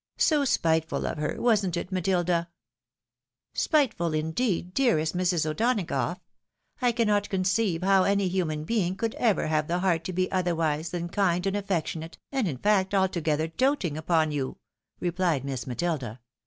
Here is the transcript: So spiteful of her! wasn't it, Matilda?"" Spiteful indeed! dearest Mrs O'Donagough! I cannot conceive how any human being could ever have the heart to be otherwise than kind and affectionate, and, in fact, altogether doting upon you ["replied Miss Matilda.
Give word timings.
So 0.17 0.45
spiteful 0.45 1.05
of 1.05 1.19
her! 1.19 1.35
wasn't 1.39 1.77
it, 1.77 1.91
Matilda?"" 1.91 2.49
Spiteful 3.65 4.15
indeed! 4.15 4.73
dearest 4.73 5.15
Mrs 5.15 5.45
O'Donagough! 5.45 6.19
I 6.81 6.91
cannot 6.91 7.29
conceive 7.29 7.83
how 7.83 8.05
any 8.05 8.27
human 8.27 8.63
being 8.63 8.95
could 8.95 9.13
ever 9.13 9.45
have 9.45 9.67
the 9.67 9.77
heart 9.77 10.03
to 10.05 10.11
be 10.13 10.31
otherwise 10.31 10.89
than 10.89 11.07
kind 11.09 11.45
and 11.45 11.55
affectionate, 11.55 12.17
and, 12.31 12.47
in 12.47 12.57
fact, 12.57 12.95
altogether 12.95 13.45
doting 13.47 13.95
upon 13.95 14.31
you 14.31 14.57
["replied 14.99 15.45
Miss 15.45 15.67
Matilda. 15.67 16.19